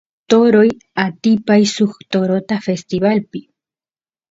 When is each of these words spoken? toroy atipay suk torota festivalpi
toroy 0.29 0.69
atipay 1.05 1.63
suk 1.75 1.93
torota 2.11 2.55
festivalpi 2.67 3.39